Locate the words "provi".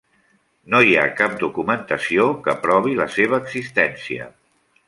2.67-2.97